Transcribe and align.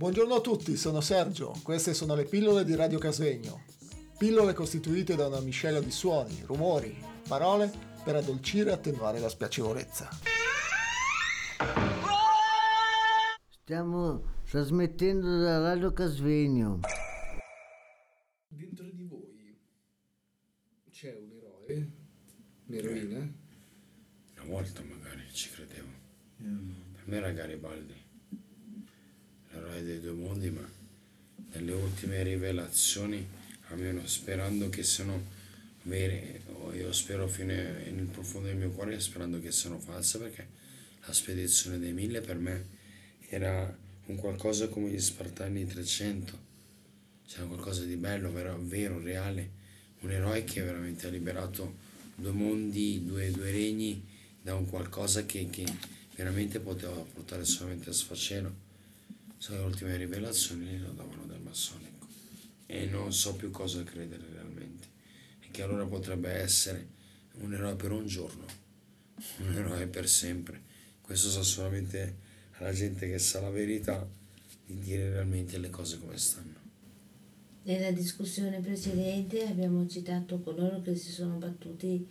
Buongiorno 0.00 0.36
a 0.36 0.40
tutti, 0.40 0.78
sono 0.78 1.02
Sergio, 1.02 1.52
queste 1.62 1.92
sono 1.92 2.14
le 2.14 2.24
pillole 2.24 2.64
di 2.64 2.74
Radio 2.74 2.98
Casvegno. 2.98 3.64
Pillole 4.16 4.54
costituite 4.54 5.14
da 5.14 5.26
una 5.26 5.40
miscela 5.40 5.78
di 5.78 5.90
suoni, 5.90 6.42
rumori, 6.46 6.96
parole 7.28 7.70
per 8.02 8.16
addolcire 8.16 8.70
e 8.70 8.72
attenuare 8.72 9.18
la 9.18 9.28
spiacevolezza. 9.28 10.08
Stiamo 13.60 14.22
trasmettendo 14.48 15.38
da 15.38 15.58
Radio 15.58 15.92
Casvegno. 15.92 16.80
Dentro 18.48 18.86
di 18.86 19.04
voi 19.04 19.54
c'è 20.90 21.14
un 21.14 21.30
eroe, 21.30 21.92
un'eroina? 22.68 23.18
Una 23.18 24.44
volta 24.46 24.82
magari 24.82 25.30
ci 25.30 25.50
credevo. 25.50 25.88
Per 26.38 27.02
me 27.04 27.16
era 27.18 27.32
Garibaldi, 27.32 28.08
l'eroe 29.60 29.82
dei 29.82 30.00
due 30.00 30.12
mondi, 30.12 30.50
ma 30.50 30.68
nelle 31.52 31.72
ultime 31.72 32.22
rivelazioni, 32.22 33.26
almeno 33.68 34.06
sperando 34.06 34.68
che 34.68 34.82
siano 34.82 35.38
vere, 35.82 36.42
io 36.74 36.92
spero 36.92 37.28
fino 37.28 37.52
nel 37.52 38.08
profondo 38.10 38.48
del 38.48 38.56
mio 38.56 38.70
cuore, 38.70 38.98
sperando 39.00 39.40
che 39.40 39.52
siano 39.52 39.78
false, 39.78 40.18
perché 40.18 40.46
la 41.06 41.12
spedizione 41.12 41.78
dei 41.78 41.92
mille 41.92 42.20
per 42.20 42.36
me 42.36 42.78
era 43.28 43.76
un 44.06 44.16
qualcosa 44.16 44.68
come 44.68 44.90
gli 44.90 45.00
Spartani 45.00 45.66
300, 45.66 46.48
c'era 47.26 47.44
qualcosa 47.44 47.84
di 47.84 47.96
bello, 47.96 48.32
vero, 48.32 48.58
vero, 48.60 49.00
reale, 49.00 49.58
un 50.00 50.10
eroe 50.10 50.44
che 50.44 50.62
veramente 50.62 51.06
ha 51.06 51.10
liberato 51.10 51.88
due 52.16 52.32
mondi, 52.32 53.04
due, 53.04 53.30
due 53.30 53.50
regni 53.50 54.04
da 54.42 54.54
un 54.54 54.66
qualcosa 54.66 55.24
che, 55.26 55.48
che 55.48 55.64
veramente 56.16 56.58
poteva 56.58 56.92
portare 56.92 57.44
solamente 57.44 57.90
a 57.90 57.92
sfacelo. 57.92 58.68
So, 59.40 59.54
le 59.54 59.60
ultime 59.60 59.96
rivelazioni 59.96 60.78
lo 60.78 60.90
davano 60.90 61.24
del 61.24 61.40
massonico 61.40 62.06
e 62.66 62.84
non 62.84 63.10
so 63.10 63.36
più 63.36 63.50
cosa 63.50 63.82
credere 63.84 64.22
realmente. 64.34 64.86
E 65.40 65.48
che 65.50 65.62
allora 65.62 65.86
potrebbe 65.86 66.30
essere 66.30 66.86
un 67.38 67.54
eroe 67.54 67.74
per 67.74 67.90
un 67.90 68.06
giorno, 68.06 68.44
un 69.38 69.54
eroe 69.54 69.86
per 69.86 70.06
sempre. 70.10 70.60
Questo 71.00 71.30
sa 71.30 71.42
solamente 71.42 72.16
alla 72.58 72.74
gente 72.74 73.08
che 73.08 73.18
sa 73.18 73.40
la 73.40 73.48
verità 73.48 74.06
di 74.66 74.78
dire 74.78 75.08
realmente 75.08 75.56
le 75.56 75.70
cose 75.70 75.98
come 75.98 76.18
stanno. 76.18 76.58
Nella 77.62 77.92
discussione 77.92 78.60
precedente 78.60 79.46
abbiamo 79.46 79.88
citato 79.88 80.38
coloro 80.40 80.82
che 80.82 80.94
si 80.96 81.12
sono 81.12 81.36
battuti 81.36 82.06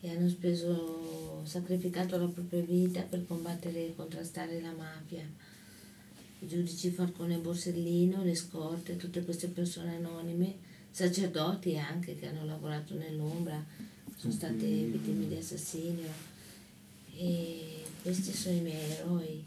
e 0.00 0.10
hanno 0.10 0.28
speso, 0.28 1.42
sacrificato 1.44 2.18
la 2.18 2.26
propria 2.26 2.62
vita 2.62 3.02
per 3.02 3.24
combattere 3.24 3.86
e 3.86 3.94
contrastare 3.94 4.60
la 4.60 4.72
mafia. 4.72 5.54
Giudici 6.46 6.90
Falcone 6.90 7.38
Borsellino, 7.38 8.22
le 8.22 8.36
scorte, 8.36 8.96
tutte 8.96 9.24
queste 9.24 9.48
persone 9.48 9.96
anonime, 9.96 10.54
sacerdoti 10.90 11.76
anche 11.76 12.14
che 12.16 12.28
hanno 12.28 12.44
lavorato 12.44 12.94
nell'ombra, 12.94 13.64
sono 14.16 14.32
state 14.32 14.64
vittime 14.84 15.26
di 15.26 15.34
assassinio. 15.34 16.08
E 17.16 17.82
questi 18.00 18.32
sono 18.32 18.56
i 18.56 18.60
miei 18.60 18.90
eroi. 18.92 19.44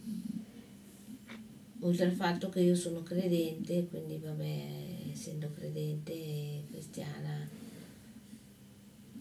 Oltre 1.81 2.05
al 2.05 2.11
fatto 2.11 2.50
che 2.50 2.59
io 2.59 2.75
sono 2.75 3.02
credente, 3.03 3.88
quindi 3.88 4.17
vabbè, 4.17 5.11
essendo 5.11 5.50
credente 5.52 6.11
e 6.11 6.64
cristiana, 6.70 7.47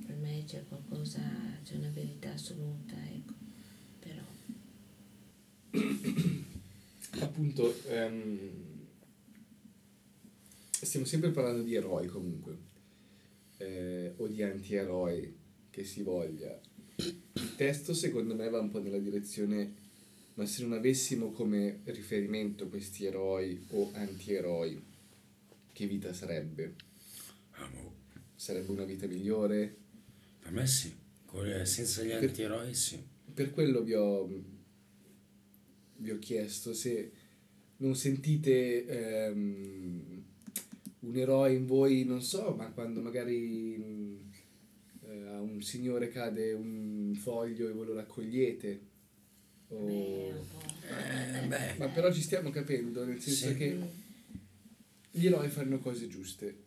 per 0.04 0.16
me 0.16 0.42
c'è 0.44 0.64
qualcosa, 0.66 1.20
c'è 1.62 1.76
una 1.76 1.90
verità 1.90 2.32
assoluta, 2.32 2.94
ecco. 3.14 3.34
Però 4.00 4.22
Appunto, 7.38 7.72
ehm, 7.86 8.50
stiamo 10.70 11.06
sempre 11.06 11.30
parlando 11.30 11.62
di 11.62 11.72
eroi 11.76 12.08
comunque, 12.08 12.56
eh, 13.58 14.12
o 14.16 14.26
di 14.26 14.42
antieroi 14.42 15.36
che 15.70 15.84
si 15.84 16.02
voglia. 16.02 16.60
Il 16.96 17.54
testo 17.54 17.94
secondo 17.94 18.34
me 18.34 18.48
va 18.48 18.58
un 18.58 18.70
po' 18.70 18.80
nella 18.80 18.98
direzione, 18.98 19.72
ma 20.34 20.46
se 20.46 20.62
non 20.62 20.72
avessimo 20.72 21.30
come 21.30 21.82
riferimento 21.84 22.66
questi 22.66 23.04
eroi 23.04 23.64
o 23.70 23.92
antieroi, 23.94 24.82
che 25.72 25.86
vita 25.86 26.12
sarebbe? 26.12 26.74
Ah, 27.52 27.68
boh. 27.68 27.94
Sarebbe 28.34 28.72
una 28.72 28.82
vita 28.84 29.06
migliore? 29.06 29.76
Per 30.40 30.50
me 30.50 30.66
sì, 30.66 30.92
Con- 31.24 31.64
senza 31.64 32.02
gli 32.02 32.08
Per- 32.08 32.24
antieroi 32.30 32.74
sì. 32.74 33.00
Per 33.32 33.52
quello 33.52 33.82
vi 33.84 33.94
ho, 33.94 34.26
vi 35.98 36.10
ho 36.10 36.18
chiesto 36.18 36.74
se 36.74 37.26
non 37.80 37.94
sentite 37.96 38.84
ehm, 38.86 40.22
un 41.00 41.16
eroe 41.16 41.52
in 41.54 41.66
voi, 41.66 42.04
non 42.04 42.22
so, 42.22 42.54
ma 42.56 42.66
quando 42.70 43.00
magari 43.00 44.20
eh, 45.06 45.26
a 45.28 45.40
un 45.40 45.62
signore 45.62 46.08
cade 46.08 46.52
un 46.52 47.14
foglio 47.18 47.68
e 47.68 47.72
voi 47.72 47.86
lo 47.86 47.94
raccogliete. 47.94 48.80
O- 49.70 49.84
beh. 49.86 51.42
Eh, 51.42 51.46
beh, 51.46 51.74
Ma 51.78 51.88
però 51.88 52.12
ci 52.12 52.22
stiamo 52.22 52.50
capendo, 52.50 53.04
nel 53.04 53.20
senso 53.20 53.48
Sì. 53.48 53.54
che 53.54 53.78
gli 55.10 55.26
eroi 55.26 55.48
fanno 55.48 55.78
cose 55.78 56.08
giuste. 56.08 56.64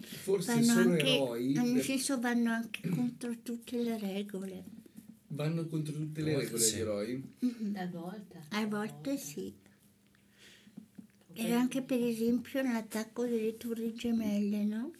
Forse 0.00 0.52
Vanno 0.52 0.64
sono 0.64 0.90
anche, 0.92 1.06
eroi, 1.06 1.52
nel 1.52 1.72
per- 1.74 1.82
senso 1.84 2.18
vanno 2.20 2.50
anche 2.50 2.88
contro 2.88 3.34
tutte 3.42 3.82
le 3.82 3.98
regole. 3.98 4.64
Vanno 5.38 5.66
contro 5.66 5.94
tutte 5.94 6.20
le 6.20 6.32
A 6.32 6.34
volte 6.34 6.50
regole 6.50 6.64
sì. 6.64 6.76
gli 6.76 6.80
eroi. 6.80 7.34
Talvolta. 7.72 8.44
A 8.48 8.66
volte 8.66 9.16
sì. 9.16 9.54
Era 11.32 11.60
anche 11.60 11.82
per 11.82 12.02
esempio 12.02 12.60
l'attacco 12.60 13.24
delle 13.24 13.56
torri 13.56 13.94
gemelle, 13.94 14.64
no? 14.64 14.90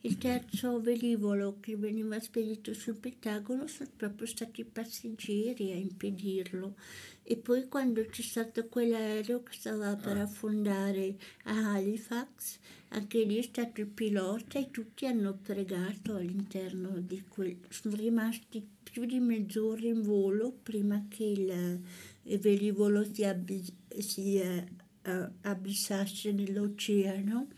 Il 0.00 0.18
terzo 0.18 0.80
velivolo 0.80 1.58
che 1.60 1.76
veniva 1.76 2.18
spedito 2.20 2.74
sul 2.74 2.96
Pentagono 2.96 3.68
sono 3.68 3.88
proprio 3.96 4.26
stati 4.26 4.62
i 4.62 4.64
passeggeri 4.64 5.70
a 5.70 5.76
impedirlo. 5.76 6.74
E 7.22 7.36
poi 7.36 7.68
quando 7.68 8.04
c'è 8.04 8.20
stato 8.20 8.66
quell'aereo 8.66 9.42
che 9.44 9.52
stava 9.52 9.94
per 9.94 10.18
affondare 10.18 11.16
a 11.44 11.72
Halifax, 11.72 12.58
anche 12.88 13.22
lì 13.22 13.38
è 13.38 13.42
stato 13.42 13.80
il 13.80 13.86
pilota 13.86 14.58
e 14.58 14.70
tutti 14.70 15.06
hanno 15.06 15.38
pregato 15.40 16.16
all'interno 16.16 16.98
di 16.98 17.22
quel... 17.26 17.56
Sono 17.70 17.94
rimasti 17.94 18.66
più 18.94 19.06
di 19.06 19.18
mezz'ora 19.18 19.88
in 19.88 20.02
volo 20.02 20.52
prima 20.52 21.06
che 21.08 21.24
il, 21.24 21.80
il 22.22 22.38
velivolo 22.38 23.04
si, 23.12 23.24
abbi- 23.24 23.74
si 23.98 24.38
eh, 24.38 24.64
eh, 25.02 25.28
abissasse 25.40 26.30
nell'oceano 26.30 27.48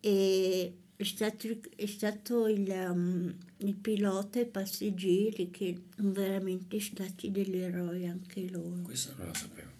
e 0.00 0.74
è 0.96 1.04
stato, 1.04 1.46
è 1.76 1.86
stato 1.86 2.48
il, 2.48 2.68
um, 2.68 3.32
il 3.58 3.74
pilota 3.76 4.40
e 4.40 4.42
i 4.42 4.46
passeggeri 4.46 5.48
che 5.52 5.80
sono 5.94 6.10
veramente 6.10 6.80
stati 6.80 7.30
degli 7.30 7.58
eroi 7.58 8.08
anche 8.08 8.50
loro. 8.50 8.80
questa 8.82 9.14
non 9.16 9.28
la 9.28 9.34
sapevo. 9.34 9.70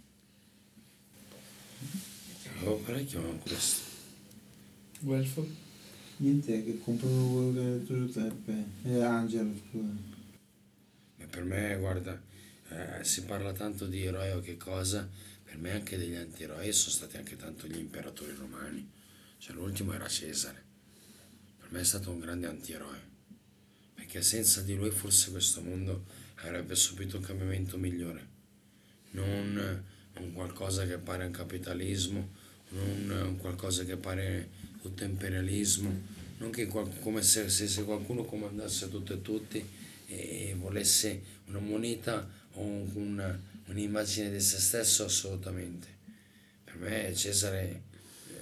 Avevo 2.61 2.77
parecchio 2.77 3.21
con 3.21 3.39
questo. 3.41 3.83
Guelfo? 5.01 5.45
Niente, 6.19 6.65
che 6.65 6.79
comprano 6.79 7.33
quello 7.33 7.53
che 7.53 7.59
ha 7.59 7.63
detto 7.65 7.95
Giuseppe. 7.95 8.65
Eh, 8.85 9.03
Angelo, 9.03 9.51
scusa. 9.71 10.17
Per 11.39 11.47
me, 11.47 11.77
guarda, 11.77 12.21
eh, 12.71 13.05
si 13.05 13.23
parla 13.23 13.53
tanto 13.53 13.87
di 13.87 14.05
eroi 14.05 14.33
o 14.33 14.41
che 14.41 14.57
cosa, 14.57 15.09
per 15.45 15.57
me 15.57 15.71
anche 15.71 15.97
degli 15.97 16.17
antieroi 16.17 16.73
sono 16.73 16.91
stati 16.91 17.17
anche 17.17 17.37
tanto 17.37 17.69
gli 17.69 17.77
imperatori 17.77 18.35
romani. 18.37 18.91
Cioè 19.39 19.55
l'ultimo 19.55 19.93
era 19.93 20.09
Cesare. 20.09 20.61
Per 21.61 21.71
me 21.71 21.79
è 21.79 21.85
stato 21.85 22.11
un 22.11 22.19
grande 22.19 22.49
antieroe. 22.49 23.01
Perché 23.95 24.21
senza 24.21 24.63
di 24.63 24.75
lui 24.75 24.91
forse 24.91 25.31
questo 25.31 25.63
mondo 25.63 26.07
avrebbe 26.39 26.75
subito 26.75 27.19
un 27.19 27.23
cambiamento 27.23 27.79
migliore. 27.79 28.27
Non 29.13 29.85
un 30.15 30.33
qualcosa 30.33 30.87
che 30.87 30.99
pare 30.99 31.25
un 31.25 31.31
capitalismo, 31.31 32.31
non 32.71 33.11
un 33.11 33.37
qualcosa 33.37 33.85
che 33.85 33.97
pare 33.97 34.51
tutto 34.83 35.05
imperialismo, 35.05 36.03
non 36.39 36.51
che 36.51 36.67
qual- 36.67 36.99
come 36.99 37.23
se, 37.23 37.49
se, 37.49 37.69
se 37.69 37.85
qualcuno 37.85 38.25
comandasse 38.25 38.91
tutto 38.91 39.13
e 39.13 39.23
tutti 39.23 39.87
e 40.11 40.55
volesse 40.59 41.23
una 41.47 41.59
moneta 41.59 42.29
o 42.55 42.63
un- 42.63 42.91
una, 42.95 43.41
un'immagine 43.67 44.31
di 44.31 44.41
se 44.41 44.59
stesso 44.59 45.05
assolutamente. 45.05 45.87
Per 46.65 46.77
me 46.77 47.15
Cesare 47.15 47.83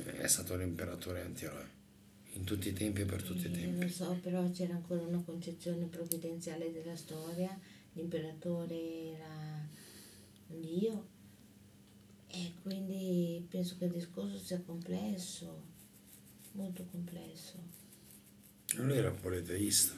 eh, 0.07 0.19
è 0.21 0.27
stato 0.29 0.57
l'imperatore 0.57 1.23
antieroe 1.23 1.75
in 2.35 2.45
tutti 2.45 2.69
i 2.69 2.73
tempi 2.73 3.01
e 3.01 3.05
per 3.05 3.23
tutti 3.23 3.47
i 3.47 3.47
Eh, 3.47 3.51
tempi. 3.51 3.83
Lo 3.87 3.89
so, 3.91 4.19
però 4.23 4.49
c'era 4.51 4.75
ancora 4.75 5.03
una 5.03 5.23
concezione 5.23 5.87
provvidenziale 5.87 6.71
della 6.73 6.97
storia, 6.97 7.59
l'imperatore 7.95 9.15
era 9.15 9.69
dio 10.49 11.07
e 12.29 12.53
quindi 12.63 13.45
penso 13.49 13.77
che 13.79 13.87
il 13.87 13.93
discorso 13.93 14.39
sia 14.39 14.61
complesso, 14.61 15.63
molto 16.53 16.85
complesso. 16.91 17.55
Lui 18.77 18.97
era 18.99 19.11
politeista. 19.11 19.95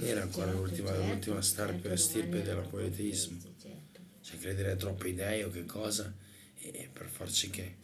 Era 0.00 0.22
ancora 0.22 0.46
Certo, 0.46 0.60
l'ultima, 0.60 0.90
certo, 0.90 1.06
l'ultima 1.06 1.42
certo, 1.42 1.96
stirpe 1.96 2.28
domani 2.28 2.42
del 2.42 2.48
erano 2.52 2.68
politeismo. 2.68 3.36
politeisti, 3.38 3.54
certo. 3.60 4.00
Cioè 4.20 4.38
credere 4.38 4.70
a 4.72 4.76
troppi 4.76 5.14
dei 5.14 5.42
o 5.42 5.50
che 5.50 5.64
cosa 5.64 6.12
e 6.56 6.88
per 6.92 7.06
far 7.08 7.30
sì 7.30 7.50
che 7.50 7.76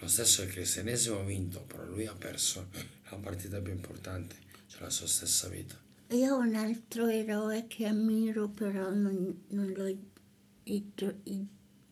lo 0.00 0.08
stesso 0.08 0.42
il 0.42 0.48
cristianesimo 0.50 1.20
ha 1.20 1.24
vinto, 1.24 1.60
però 1.62 1.84
lui 1.84 2.06
ha 2.06 2.14
perso 2.14 2.68
la 3.10 3.16
partita 3.16 3.60
più 3.60 3.72
importante, 3.72 4.36
cioè 4.66 4.82
la 4.82 4.90
sua 4.90 5.06
stessa 5.06 5.48
vita. 5.48 5.76
Io 6.10 6.34
ho 6.34 6.38
un 6.40 6.54
altro 6.56 7.06
eroe 7.08 7.66
che 7.68 7.86
ammiro, 7.86 8.48
però 8.48 8.90
non, 8.90 9.44
non 9.48 9.72
lo 9.74 9.86
id- 9.86 11.14
id- 11.24 11.46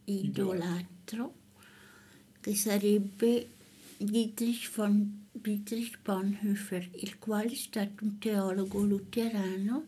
idolatro, 0.05 1.35
che 2.41 2.55
sarebbe 2.55 3.49
Dietrich, 3.99 4.71
von, 4.75 5.27
Dietrich 5.40 5.99
Bonhoeffer, 6.02 6.88
il 7.00 7.19
quale 7.19 7.50
è 7.50 7.55
stato 7.55 8.05
un 8.05 8.19
teologo 8.19 8.82
luterano 8.82 9.87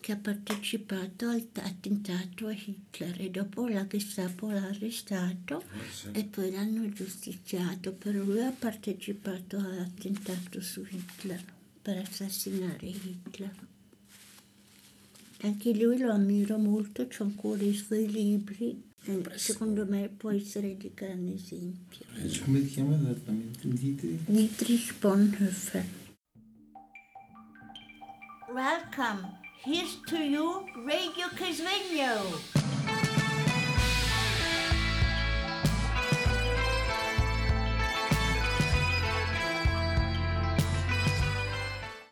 che 0.00 0.12
ha 0.12 0.16
partecipato 0.16 1.28
al 1.28 1.50
t- 1.50 1.58
attentato 1.58 2.46
a 2.46 2.52
Hitler 2.52 3.20
e 3.20 3.30
dopo 3.30 3.66
la 3.68 3.86
Gestapo 3.86 4.50
l'ha 4.50 4.68
arrestato 4.68 5.62
e 6.12 6.24
poi 6.24 6.50
l'hanno 6.52 6.88
giustiziato, 6.90 7.92
però 7.92 8.22
lui 8.22 8.40
ha 8.40 8.52
partecipato 8.52 9.56
all'attentato 9.58 10.60
su 10.60 10.86
Hitler 10.88 11.42
per 11.82 11.98
assassinare 11.98 12.86
Hitler. 12.86 13.54
Anche 15.42 15.74
lui 15.74 15.98
lo 15.98 16.12
ammiro 16.12 16.56
molto, 16.56 17.08
c'ho 17.08 17.24
ancora 17.24 17.64
i 17.64 17.74
suoi 17.74 18.08
libri, 18.08 18.91
secondo 19.34 19.84
me 19.86 20.08
può 20.08 20.30
essere 20.30 20.76
di 20.76 20.92
grande 20.94 21.34
esempio. 21.34 22.04
Come 22.44 22.60
ti 22.60 22.66
chiama 22.68 22.94
esattamente? 22.94 23.58
Dite? 23.62 24.18
Dietrich 24.26 24.98
Bonhoeffer. 25.00 25.84
Welcome. 28.52 29.40
Here's 29.64 30.00
to 30.06 30.16
you, 30.16 30.64
Radio 30.84 31.28
Casvegno. 31.34 33.01